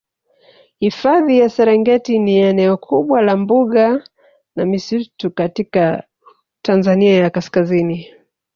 Hifadhi 0.79 1.39
ya 1.39 1.49
Serengeti 1.49 2.19
ni 2.19 2.37
eneo 2.37 2.77
kubwa 2.77 3.21
la 3.21 3.37
mbuga 3.37 4.07
na 4.55 4.65
misitu 4.65 5.31
katika 5.31 6.03
Tanzania 6.61 7.13
ya 7.17 7.29
kaskazini 7.29 8.13